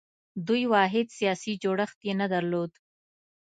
[0.47, 2.71] دوی واحد سیاسي جوړښت یې نه درلود